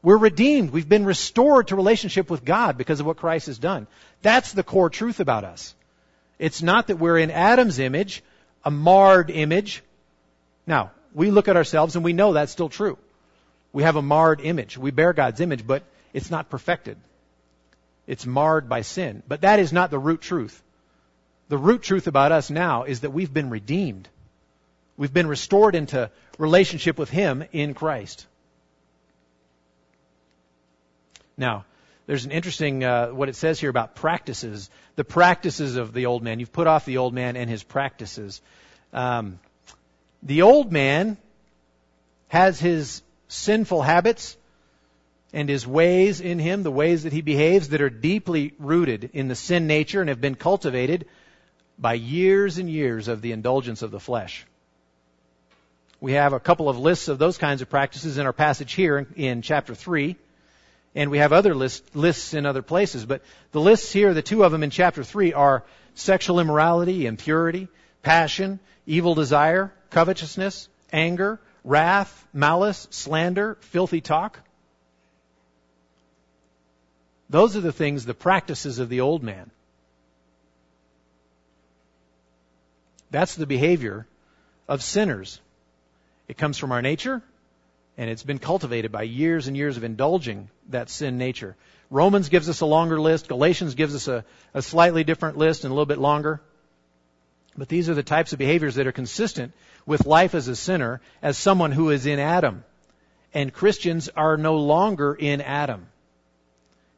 [0.00, 0.70] We're redeemed.
[0.70, 3.88] We've been restored to relationship with God because of what Christ has done.
[4.22, 5.74] That's the core truth about us.
[6.38, 8.22] It's not that we're in Adam's image,
[8.64, 9.82] a marred image.
[10.68, 12.96] Now, we look at ourselves and we know that's still true.
[13.72, 14.78] We have a marred image.
[14.78, 15.82] We bear God's image, but
[16.12, 16.98] it's not perfected.
[18.06, 19.22] It's marred by sin.
[19.26, 20.62] But that is not the root truth.
[21.48, 24.08] The root truth about us now is that we've been redeemed.
[24.96, 28.26] We've been restored into relationship with Him in Christ.
[31.36, 31.64] Now,
[32.06, 34.68] there's an interesting, uh, what it says here about practices.
[34.96, 36.40] The practices of the old man.
[36.40, 38.40] You've put off the old man and his practices.
[38.92, 39.38] Um,
[40.22, 41.16] the old man
[42.28, 44.36] has his sinful habits
[45.32, 49.28] and his ways in him, the ways that he behaves that are deeply rooted in
[49.28, 51.06] the sin nature and have been cultivated
[51.78, 54.44] by years and years of the indulgence of the flesh.
[56.00, 58.98] We have a couple of lists of those kinds of practices in our passage here
[58.98, 60.16] in, in chapter 3.
[60.94, 63.06] And we have other list, lists in other places.
[63.06, 65.64] But the lists here, the two of them in chapter 3 are
[65.94, 67.68] sexual immorality, impurity,
[68.02, 74.38] passion, evil desire, covetousness, anger, wrath, malice, slander, filthy talk.
[77.32, 79.50] Those are the things, the practices of the old man.
[83.10, 84.06] That's the behavior
[84.68, 85.40] of sinners.
[86.28, 87.22] It comes from our nature,
[87.96, 91.56] and it's been cultivated by years and years of indulging that sin nature.
[91.88, 93.28] Romans gives us a longer list.
[93.28, 96.42] Galatians gives us a, a slightly different list and a little bit longer.
[97.56, 99.54] But these are the types of behaviors that are consistent
[99.86, 102.62] with life as a sinner, as someone who is in Adam.
[103.32, 105.86] And Christians are no longer in Adam.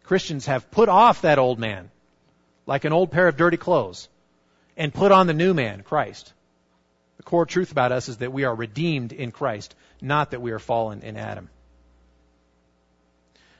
[0.04, 1.90] Christians have put off that old man,
[2.66, 4.08] like an old pair of dirty clothes,
[4.76, 6.32] and put on the new man, Christ.
[7.16, 10.52] The core truth about us is that we are redeemed in Christ, not that we
[10.52, 11.48] are fallen in Adam.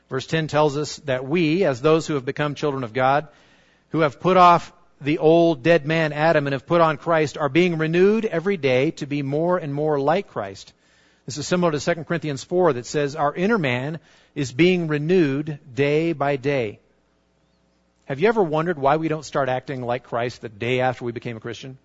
[0.09, 3.27] Verse 10 tells us that we, as those who have become children of God,
[3.89, 7.49] who have put off the old dead man Adam and have put on Christ, are
[7.49, 10.73] being renewed every day to be more and more like Christ.
[11.25, 13.99] This is similar to 2 Corinthians 4 that says our inner man
[14.35, 16.79] is being renewed day by day.
[18.05, 21.11] Have you ever wondered why we don't start acting like Christ the day after we
[21.11, 21.77] became a Christian?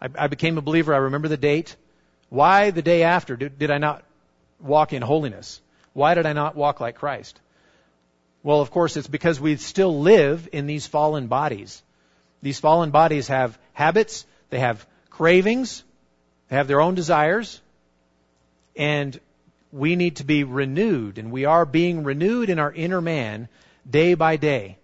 [0.00, 0.94] I, I became a believer.
[0.94, 1.76] I remember the date.
[2.30, 4.02] Why the day after did, did I not
[4.60, 5.60] walk in holiness?
[5.92, 7.38] Why did I not walk like Christ?
[8.42, 11.82] Well, of course, it's because we still live in these fallen bodies.
[12.42, 15.82] These fallen bodies have habits, they have cravings,
[16.48, 17.60] they have their own desires,
[18.76, 19.18] and
[19.74, 23.48] we need to be renewed, and we are being renewed in our inner man
[23.90, 24.78] day by day,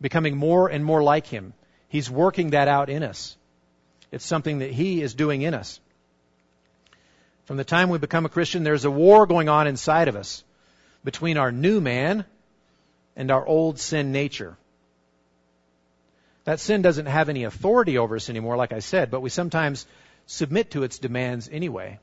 [0.00, 1.52] becoming more and more like Him.
[1.88, 3.36] He's working that out in us.
[4.10, 5.78] It's something that He is doing in us.
[7.44, 10.42] From the time we become a Christian, there's a war going on inside of us
[11.04, 12.24] between our new man
[13.14, 14.56] and our old sin nature.
[16.44, 19.84] That sin doesn't have any authority over us anymore, like I said, but we sometimes
[20.24, 21.98] submit to its demands anyway.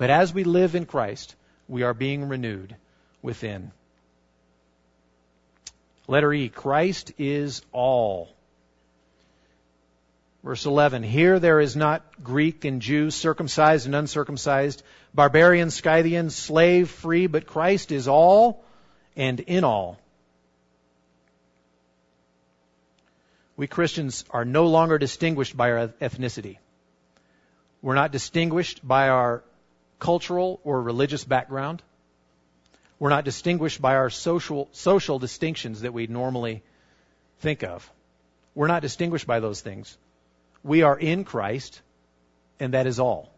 [0.00, 1.36] But as we live in Christ,
[1.68, 2.74] we are being renewed
[3.20, 3.70] within.
[6.08, 8.30] Letter E, Christ is all.
[10.42, 14.82] Verse 11, here there is not Greek and Jew, circumcised and uncircumcised,
[15.12, 18.64] barbarian, Scythian, slave, free, but Christ is all
[19.16, 19.98] and in all.
[23.54, 26.56] We Christians are no longer distinguished by our ethnicity.
[27.82, 29.42] We're not distinguished by our
[30.00, 31.82] cultural or religious background.
[32.98, 36.62] We're not distinguished by our social, social distinctions that we normally
[37.38, 37.88] think of.
[38.54, 39.96] We're not distinguished by those things.
[40.62, 41.80] We are in Christ,
[42.58, 43.32] and that is all.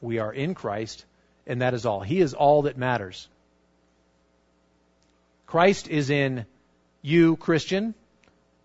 [0.00, 1.04] We are in Christ,
[1.46, 2.00] and that is all.
[2.00, 3.28] He is all that matters.
[5.46, 6.46] Christ is in
[7.02, 7.94] you, Christian,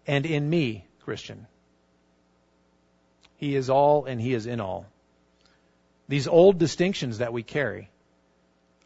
[0.07, 1.45] and in me, Christian.
[3.37, 4.85] He is all, and He is in all.
[6.09, 7.89] These old distinctions that we carry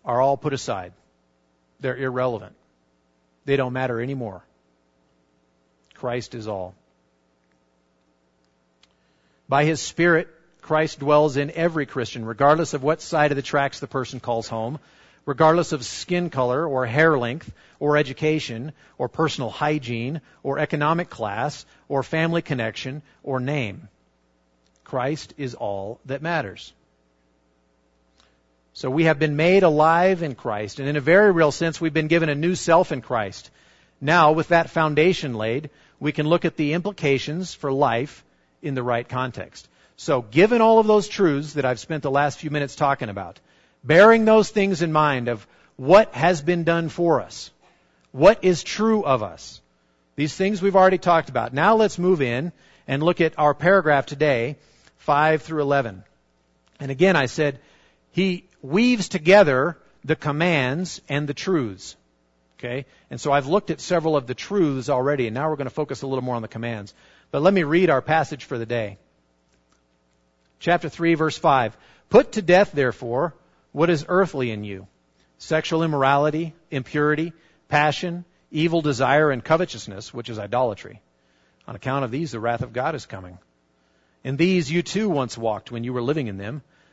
[0.03, 0.91] are all put aside.
[1.79, 2.53] They're irrelevant.
[3.45, 4.43] They don't matter anymore.
[5.95, 6.75] Christ is all.
[9.47, 10.27] By His Spirit,
[10.61, 14.49] Christ dwells in every Christian, regardless of what side of the tracks the person calls
[14.49, 14.79] home,
[15.25, 21.65] regardless of skin color or hair length or education or personal hygiene or economic class
[21.87, 23.87] or family connection or name.
[24.83, 26.73] Christ is all that matters.
[28.75, 31.93] So we have been made alive in Christ, and in a very real sense, we've
[31.93, 33.51] been given a new self in Christ.
[34.01, 38.23] Now, with that foundation laid, we can look at the implications for life
[38.63, 39.69] in the right context.
[39.95, 43.39] So, given all of those truths that I've spent the last few minutes talking about,
[43.83, 47.51] bearing those things in mind of what has been done for us,
[48.11, 49.61] what is true of us,
[50.15, 51.53] these things we've already talked about.
[51.53, 52.51] Now let's move in
[52.87, 54.57] and look at our paragraph today,
[54.97, 56.03] 5 through 11.
[56.79, 57.59] And again, I said,
[58.11, 61.95] he weaves together the commands and the truths.
[62.57, 62.85] Okay?
[63.11, 65.69] And so I've looked at several of the truths already, and now we're going to
[65.69, 66.93] focus a little more on the commands.
[67.29, 68.97] But let me read our passage for the day.
[70.59, 71.77] Chapter 3, verse 5.
[72.09, 73.35] Put to death, therefore,
[73.73, 74.87] what is earthly in you
[75.37, 77.33] sexual immorality, impurity,
[77.67, 81.01] passion, evil desire, and covetousness, which is idolatry.
[81.67, 83.37] On account of these, the wrath of God is coming.
[84.23, 86.61] In these you too once walked when you were living in them,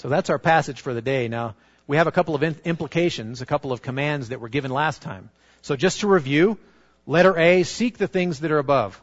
[0.00, 1.28] So that's our passage for the day.
[1.28, 5.02] Now, we have a couple of implications, a couple of commands that were given last
[5.02, 5.28] time.
[5.60, 6.56] So just to review,
[7.06, 8.98] letter A, seek the things that are above.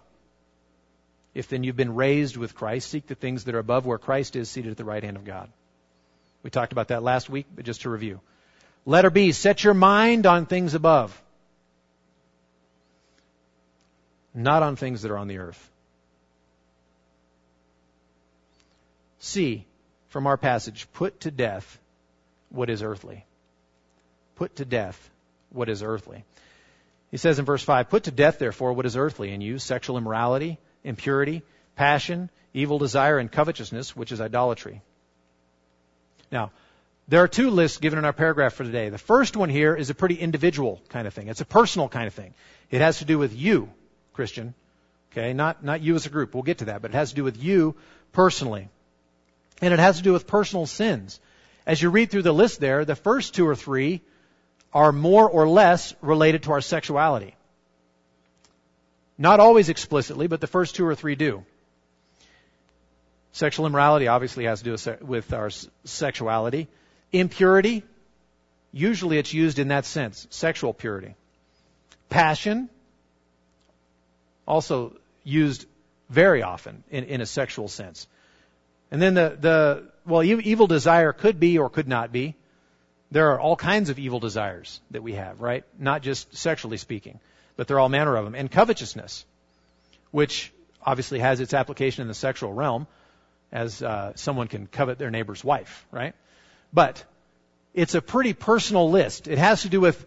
[1.36, 4.36] If then you've been raised with Christ, seek the things that are above where Christ
[4.36, 5.52] is seated at the right hand of God.
[6.42, 8.20] We talked about that last week, but just to review.
[8.84, 11.22] Letter B, set your mind on things above,
[14.34, 15.70] not on things that are on the earth.
[19.20, 19.67] C,
[20.10, 21.80] from our passage put to death
[22.50, 23.26] what is earthly.
[24.36, 25.10] Put to death
[25.50, 26.24] what is earthly.
[27.12, 29.98] He says in verse 5 Put to death, therefore, what is earthly in you sexual
[29.98, 31.42] immorality, impurity,
[31.76, 34.82] passion, evil desire, and covetousness, which is idolatry.
[36.32, 36.52] Now,
[37.08, 38.90] there are two lists given in our paragraph for today.
[38.90, 41.30] The first one here is a pretty individual kind of thing.
[41.30, 42.34] It's a personal kind of thing.
[42.70, 43.70] It has to do with you,
[44.14, 44.54] Christian.
[45.12, 46.34] Okay, not, not you as a group.
[46.34, 47.76] We'll get to that, but it has to do with you
[48.12, 48.68] personally.
[49.62, 51.20] And it has to do with personal sins.
[51.66, 54.02] As you read through the list there, the first two or three
[54.74, 57.36] are more or less related to our sexuality.
[59.18, 61.44] Not always explicitly, but the first two or three do.
[63.32, 65.50] Sexual immorality obviously has to do with our
[65.84, 66.68] sexuality.
[67.12, 67.84] Impurity,
[68.72, 71.16] usually it's used in that sense, sexual purity.
[72.10, 72.70] Passion,
[74.48, 74.94] also
[75.24, 75.66] used
[76.10, 78.08] very often in, in a sexual sense.
[78.92, 82.36] And then the, the well, evil desire could be or could not be.
[83.12, 85.64] There are all kinds of evil desires that we have, right?
[85.78, 87.20] Not just sexually speaking,
[87.56, 88.36] but there are all manner of them.
[88.36, 89.26] And covetousness,
[90.12, 90.52] which
[90.86, 92.88] obviously has its application in the sexual realm,
[93.52, 96.14] as uh, someone can covet their neighbor's wife, right?
[96.74, 97.04] But
[97.74, 99.28] it's a pretty personal list.
[99.28, 100.06] It has to do with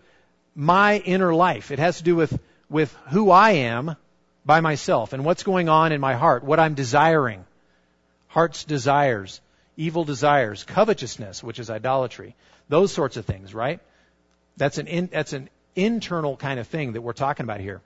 [0.54, 1.70] my inner life.
[1.70, 2.38] It has to do with,
[2.68, 3.96] with who I am
[4.44, 7.44] by myself and what's going on in my heart, what I'm desiring
[8.30, 9.40] heart's desires,
[9.76, 12.36] evil desires, covetousness, which is idolatry,
[12.68, 13.80] those sorts of things, right?
[14.56, 17.82] That's an in, that's an internal kind of thing that we're talking about here.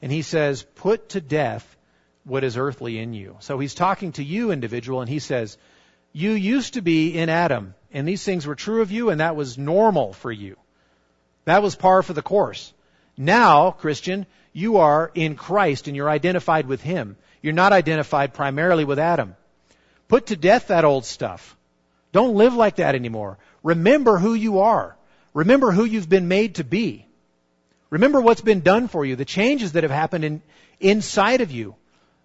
[0.00, 1.76] And he says, put to death
[2.24, 3.36] what is earthly in you.
[3.40, 5.58] So he's talking to you, individual, and he says,
[6.12, 9.34] you used to be in Adam, and these things were true of you, and that
[9.34, 10.56] was normal for you.
[11.44, 12.72] That was par for the course.
[13.16, 17.16] Now, Christian, you are in Christ and you're identified with Him.
[17.40, 19.34] You're not identified primarily with Adam.
[20.12, 21.56] Put to death that old stuff.
[22.12, 23.38] Don't live like that anymore.
[23.62, 24.94] Remember who you are.
[25.32, 27.06] Remember who you've been made to be.
[27.88, 30.42] Remember what's been done for you, the changes that have happened in,
[30.80, 31.76] inside of you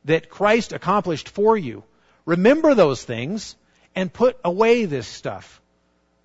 [0.03, 1.81] that Christ accomplished for you.
[2.25, 3.55] Remember those things
[3.95, 5.61] and put away this stuff.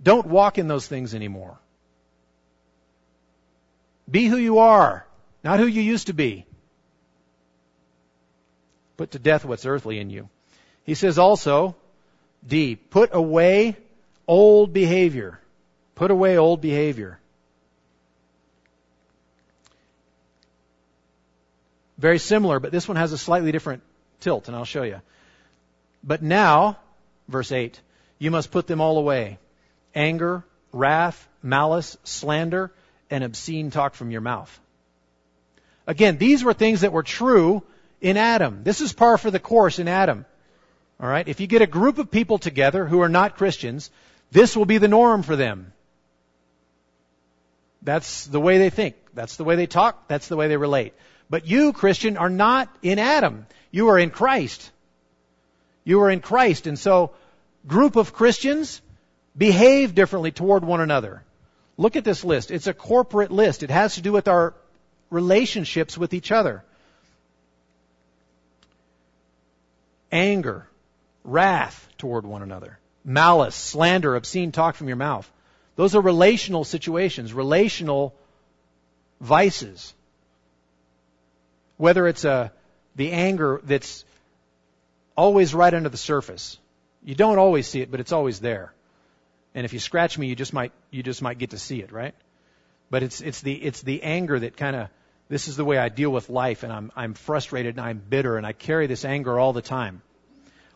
[0.02, 1.56] Don't walk in those things anymore.
[4.10, 5.06] Be who you are,
[5.44, 6.44] not who you used to be.
[8.96, 10.28] Put to death what's earthly in you.
[10.84, 11.76] He says also,
[12.46, 13.76] D, put away
[14.26, 15.38] old behavior.
[15.94, 17.18] Put away old behavior.
[21.98, 23.82] Very similar, but this one has a slightly different
[24.18, 25.00] tilt, and I'll show you.
[26.02, 26.78] But now,
[27.28, 27.80] verse 8,
[28.18, 29.38] you must put them all away
[29.94, 30.42] anger,
[30.72, 32.72] wrath, malice, slander,
[33.10, 34.58] and obscene talk from your mouth.
[35.86, 37.62] Again, these were things that were true
[38.00, 38.62] in Adam.
[38.64, 40.24] This is par for the course in Adam.
[41.02, 41.26] All right?
[41.26, 43.90] If you get a group of people together who are not Christians,
[44.30, 45.72] this will be the norm for them.
[47.82, 48.94] That's the way they think.
[49.12, 50.06] That's the way they talk.
[50.06, 50.94] That's the way they relate.
[51.28, 53.46] But you, Christian, are not in Adam.
[53.72, 54.70] You are in Christ.
[55.82, 56.68] You are in Christ.
[56.68, 57.10] And so,
[57.66, 58.80] group of Christians
[59.36, 61.24] behave differently toward one another.
[61.76, 62.52] Look at this list.
[62.52, 63.64] It's a corporate list.
[63.64, 64.54] It has to do with our
[65.10, 66.62] relationships with each other.
[70.12, 70.68] Anger,
[71.24, 75.30] wrath toward one another, malice, slander, obscene talk from your mouth.
[75.76, 78.14] Those are relational situations, relational
[79.20, 79.94] vices.
[81.76, 82.52] Whether it's a,
[82.96, 84.04] the anger that's
[85.16, 86.58] always right under the surface.
[87.04, 88.72] You don't always see it, but it's always there.
[89.54, 91.92] And if you scratch me, you just might, you just might get to see it,
[91.92, 92.14] right?
[92.90, 94.88] But it's, it's the, it's the anger that kind of,
[95.28, 98.36] this is the way I deal with life and I'm, I'm frustrated and I'm bitter
[98.36, 100.02] and I carry this anger all the time.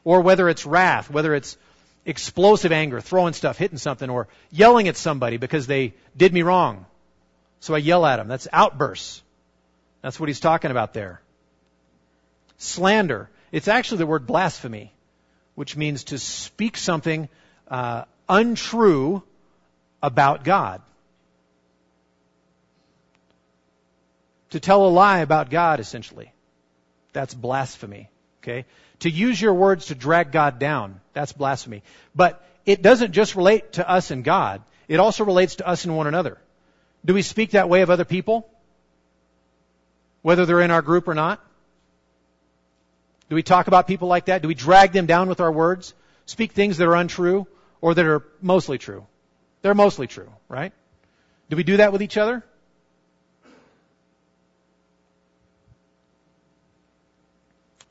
[0.06, 1.56] Or whether it's wrath, whether it's
[2.04, 6.86] explosive anger, throwing stuff, hitting something, or yelling at somebody because they did me wrong.
[7.58, 8.28] So I yell at them.
[8.28, 9.20] That's outbursts.
[10.02, 11.20] That's what he's talking about there.
[12.58, 13.28] Slander.
[13.50, 14.92] It's actually the word blasphemy,
[15.56, 17.28] which means to speak something
[17.66, 19.24] uh, untrue
[20.00, 20.82] about God.
[24.50, 26.32] To tell a lie about God, essentially.
[27.12, 28.08] That's blasphemy.
[28.46, 28.64] Okay?
[29.00, 31.82] To use your words to drag God down, that's blasphemy.
[32.14, 35.96] But it doesn't just relate to us and God, it also relates to us and
[35.96, 36.38] one another.
[37.04, 38.48] Do we speak that way of other people?
[40.22, 41.44] Whether they're in our group or not?
[43.28, 44.42] Do we talk about people like that?
[44.42, 45.94] Do we drag them down with our words?
[46.26, 47.48] Speak things that are untrue
[47.80, 49.06] or that are mostly true?
[49.62, 50.72] They're mostly true, right?
[51.50, 52.44] Do we do that with each other?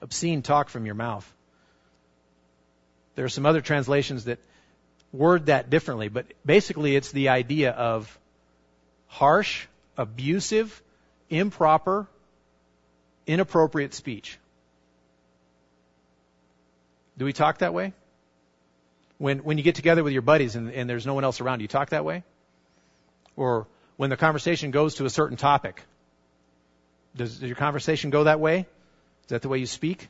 [0.06, 1.26] Obscene talk from your mouth.
[3.16, 4.38] There are some other translations that
[5.12, 8.20] word that differently, but basically it's the idea of
[9.08, 9.66] harsh,
[9.98, 10.80] abusive,
[11.32, 12.06] improper,
[13.26, 14.38] inappropriate speech.
[17.18, 17.94] Do we talk that way?
[19.18, 21.60] When, when you get together with your buddies and, and there's no one else around,
[21.60, 22.24] do you talk that way?
[23.36, 23.66] Or
[23.98, 25.82] when the conversation goes to a certain topic,
[27.16, 28.68] does, does your conversation go that way?
[29.26, 30.08] Is that the way you speak?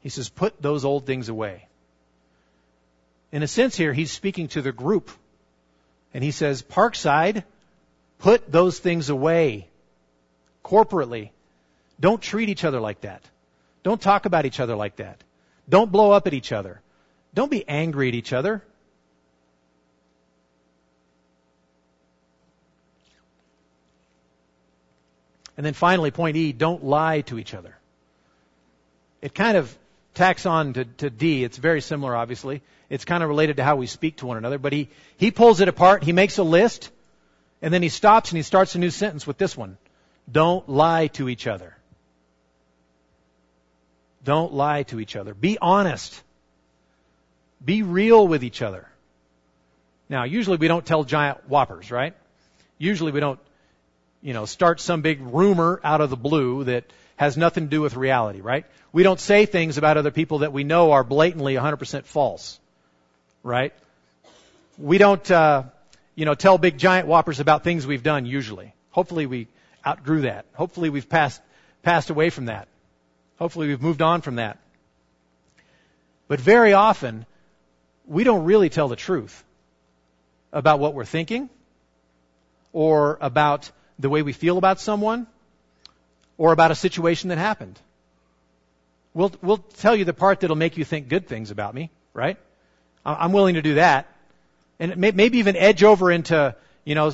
[0.00, 1.66] He says, put those old things away.
[3.32, 5.10] In a sense here, he's speaking to the group.
[6.12, 7.42] And he says, Parkside,
[8.18, 9.66] put those things away
[10.64, 11.30] corporately.
[11.98, 13.22] Don't treat each other like that.
[13.82, 15.22] Don't talk about each other like that.
[15.68, 16.80] Don't blow up at each other.
[17.34, 18.62] Don't be angry at each other.
[25.56, 27.76] And then finally, point E, don't lie to each other.
[29.22, 29.76] It kind of
[30.14, 31.44] tacks on to, to D.
[31.44, 32.62] It's very similar, obviously.
[32.90, 35.60] It's kind of related to how we speak to one another, but he, he pulls
[35.60, 36.02] it apart.
[36.02, 36.90] He makes a list,
[37.62, 39.78] and then he stops and he starts a new sentence with this one.
[40.30, 41.76] Don't lie to each other.
[44.24, 45.34] Don't lie to each other.
[45.34, 46.22] Be honest.
[47.64, 48.88] Be real with each other.
[50.08, 52.14] Now, usually we don't tell giant whoppers, right?
[52.78, 53.40] Usually we don't
[54.24, 56.84] you know, start some big rumor out of the blue that
[57.16, 58.64] has nothing to do with reality, right?
[58.90, 62.58] We don't say things about other people that we know are blatantly 100% false,
[63.42, 63.74] right?
[64.78, 65.64] We don't, uh,
[66.14, 68.72] you know, tell big giant whoppers about things we've done usually.
[68.92, 69.46] Hopefully we
[69.86, 70.46] outgrew that.
[70.54, 71.42] Hopefully we've passed,
[71.82, 72.66] passed away from that.
[73.38, 74.56] Hopefully we've moved on from that.
[76.28, 77.26] But very often,
[78.06, 79.44] we don't really tell the truth
[80.50, 81.50] about what we're thinking
[82.72, 85.26] or about the way we feel about someone
[86.36, 87.78] or about a situation that happened.
[89.12, 92.36] We'll, we'll tell you the part that'll make you think good things about me, right?
[93.04, 94.08] I'm willing to do that.
[94.80, 97.12] And maybe even edge over into, you know,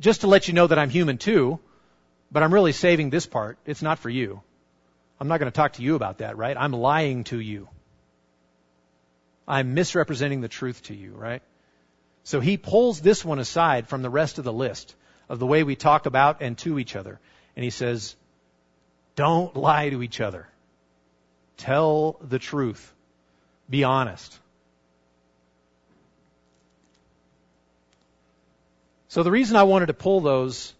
[0.00, 1.58] just to let you know that I'm human too,
[2.32, 3.58] but I'm really saving this part.
[3.66, 4.40] It's not for you.
[5.20, 6.56] I'm not going to talk to you about that, right?
[6.56, 7.68] I'm lying to you.
[9.46, 11.42] I'm misrepresenting the truth to you, right?
[12.24, 14.94] So he pulls this one aside from the rest of the list
[15.28, 17.20] of the way we talk about and to each other.
[17.56, 18.16] And he says,
[19.16, 20.48] don't lie to each other.
[21.56, 22.94] Tell the truth.
[23.68, 24.38] Be honest.
[29.08, 30.74] So the reason I wanted to pull those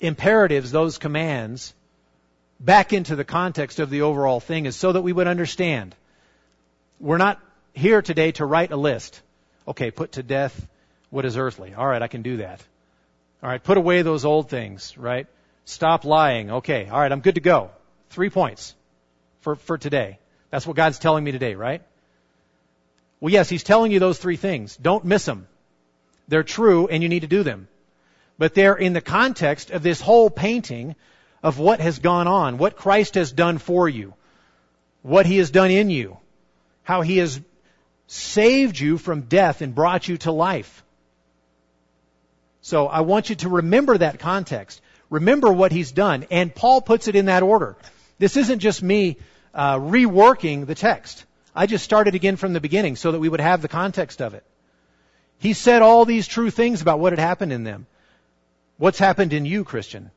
[0.00, 1.74] imperatives, those commands,
[2.60, 5.94] back into the context of the overall thing is so that we would understand.
[7.00, 7.40] We're not
[7.72, 9.22] here today to write a list.
[9.66, 10.66] Okay, put to death
[11.10, 11.74] what is earthly.
[11.74, 12.60] All right, I can do that.
[13.42, 15.26] All right, put away those old things, right?
[15.64, 16.50] Stop lying.
[16.50, 17.70] Okay, all right, I'm good to go.
[18.10, 18.74] Three points
[19.40, 20.18] for, for today.
[20.50, 21.82] That's what God's telling me today, right?
[23.20, 24.76] Well, yes, He's telling you those three things.
[24.76, 25.46] Don't miss them.
[26.26, 27.68] They're true and you need to do them.
[28.38, 30.94] But they're in the context of this whole painting
[31.42, 34.14] of what has gone on, what Christ has done for you,
[35.02, 36.18] what He has done in you,
[36.82, 37.40] how He has
[38.06, 40.84] saved you from death and brought you to life.
[42.68, 44.82] So I want you to remember that context.
[45.08, 46.26] Remember what he's done.
[46.30, 47.76] And Paul puts it in that order.
[48.18, 49.16] This isn't just me
[49.54, 51.24] uh, reworking the text.
[51.56, 54.34] I just started again from the beginning so that we would have the context of
[54.34, 54.44] it.
[55.38, 57.86] He said all these true things about what had happened in them.
[58.76, 60.10] What's happened in you, Christian?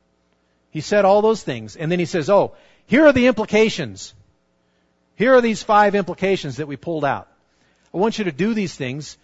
[0.70, 1.74] He said all those things.
[1.76, 4.12] And then he says, oh, here are the implications.
[5.14, 7.28] Here are these five implications that we pulled out.
[7.94, 9.16] I want you to do these things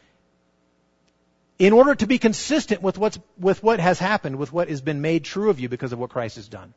[1.59, 5.01] in order to be consistent with, what's, with what has happened, with what has been
[5.01, 6.73] made true of you because of what Christ has done.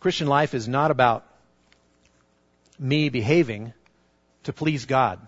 [0.00, 1.26] Christian life is not about
[2.78, 3.72] me behaving
[4.44, 5.18] to please God.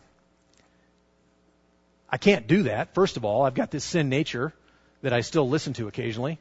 [2.09, 2.95] I can't do that.
[2.95, 4.55] First of all, I've got this sin nature
[5.03, 6.39] that I still listen to occasionally.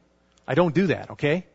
[0.47, 1.45] I don't do that, okay?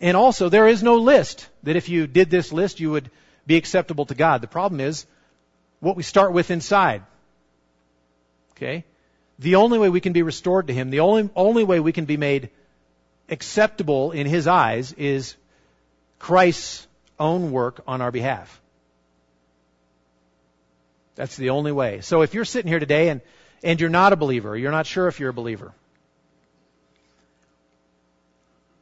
[0.00, 3.10] And also, there is no list that if you did this list, you would
[3.46, 4.42] be acceptable to God.
[4.42, 5.06] The problem is
[5.84, 7.02] what we start with inside.
[8.52, 8.84] Okay?
[9.38, 12.06] The only way we can be restored to Him, the only, only way we can
[12.06, 12.48] be made
[13.28, 15.36] acceptable in His eyes is
[16.18, 16.86] Christ's
[17.18, 18.60] own work on our behalf.
[21.16, 22.00] That's the only way.
[22.00, 23.20] So if you're sitting here today and,
[23.62, 25.72] and you're not a believer, you're not sure if you're a believer,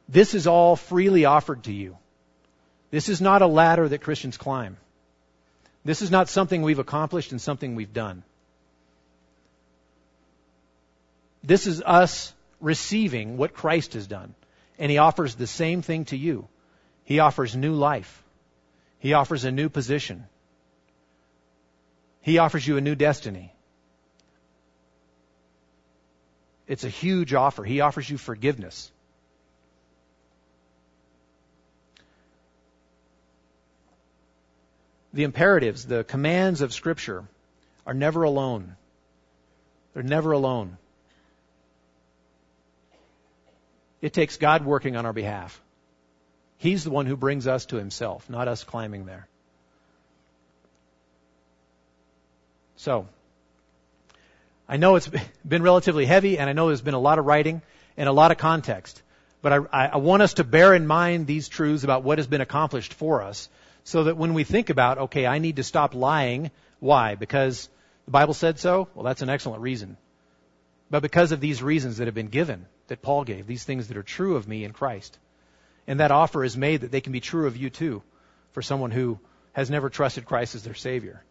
[0.07, 1.97] this is all freely offered to you.
[2.91, 4.77] This is not a ladder that Christians climb.
[5.85, 8.23] This is not something we've accomplished and something we've done.
[11.43, 14.33] This is us receiving what Christ has done.
[14.79, 16.47] And He offers the same thing to you.
[17.03, 18.23] He offers new life.
[18.99, 20.25] He offers a new position.
[22.21, 23.53] He offers you a new destiny.
[26.65, 27.65] It's a huge offer.
[27.65, 28.92] He offers you forgiveness.
[35.13, 37.23] The imperatives, the commands of Scripture
[37.85, 38.75] are never alone.
[39.93, 40.77] They're never alone.
[44.01, 45.61] It takes God working on our behalf.
[46.57, 49.27] He's the one who brings us to Himself, not us climbing there.
[52.77, 53.07] So,
[54.67, 55.09] I know it's
[55.47, 57.61] been relatively heavy, and I know there's been a lot of writing
[57.95, 59.01] and a lot of context.
[59.41, 62.41] But I, I, want us to bear in mind these truths about what has been
[62.41, 63.49] accomplished for us,
[63.83, 66.51] so that when we think about, okay, I need to stop lying.
[66.79, 67.15] Why?
[67.15, 67.69] Because
[68.05, 68.87] the Bible said so?
[68.95, 69.97] Well, that's an excellent reason.
[70.89, 73.97] But because of these reasons that have been given, that Paul gave, these things that
[73.97, 75.17] are true of me in Christ.
[75.87, 78.03] And that offer is made that they can be true of you too,
[78.51, 79.19] for someone who
[79.53, 81.23] has never trusted Christ as their Savior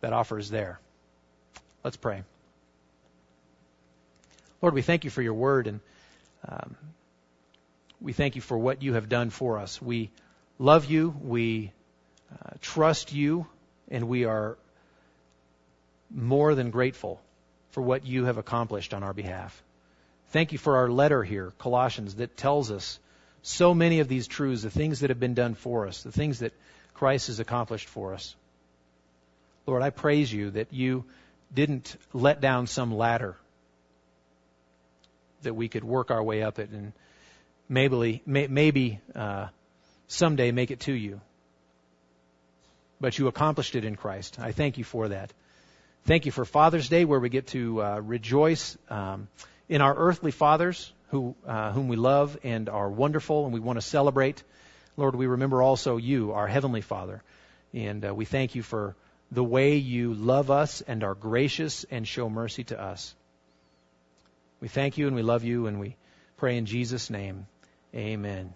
[0.00, 0.80] that offer is there.
[1.84, 2.22] Let's pray.
[4.60, 5.80] Lord, we thank you for your word and
[6.46, 6.76] um,
[8.00, 9.80] we thank you for what you have done for us.
[9.80, 10.10] We
[10.58, 11.72] love you, we
[12.32, 13.46] uh, trust you,
[13.90, 14.56] and we are
[16.10, 17.20] more than grateful
[17.70, 19.62] for what you have accomplished on our behalf.
[20.28, 22.98] Thank you for our letter here, Colossians, that tells us
[23.42, 26.38] so many of these truths, the things that have been done for us, the things
[26.38, 26.52] that
[26.94, 28.34] Christ has accomplished for us.
[29.66, 31.04] Lord, I praise you that you
[31.52, 33.36] didn't let down some ladder
[35.42, 36.92] that we could work our way up it and
[37.68, 39.48] maybe, maybe uh,
[40.12, 41.20] someday make it to you.
[43.00, 44.38] But you accomplished it in Christ.
[44.38, 45.32] I thank you for that.
[46.04, 49.28] Thank you for Father's Day, where we get to uh, rejoice um,
[49.68, 53.76] in our earthly fathers, who uh, whom we love and are wonderful, and we want
[53.76, 54.42] to celebrate.
[54.96, 57.22] Lord, we remember also you, our heavenly Father,
[57.72, 58.94] and uh, we thank you for
[59.30, 63.14] the way you love us and are gracious and show mercy to us.
[64.60, 65.96] We thank you and we love you and we
[66.36, 67.46] pray in Jesus' name.
[67.94, 68.52] Amen.